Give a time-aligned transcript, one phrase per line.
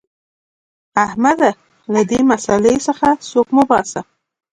[1.05, 1.51] احمده!
[1.93, 4.01] له دې مسئلې څخه سوک مه باسه.